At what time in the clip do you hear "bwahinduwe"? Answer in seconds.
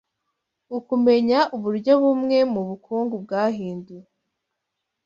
3.23-4.07